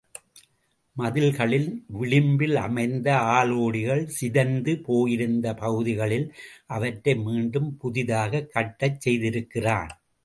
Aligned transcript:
மதில்களின் 0.95 1.67
விளிம்பிலமைந்த 1.99 3.07
ஆளோடிகள் 3.35 4.03
சிதைந்து 4.11 4.73
போயிருந்த 4.79 5.53
பகுதிகளில், 5.53 6.27
அவற்றை 6.69 7.15
மீண்டும் 7.19 7.77
புதிதாகக் 7.77 8.51
கட்டச் 8.55 8.99
செய்திருக்கிறான். 9.07 9.93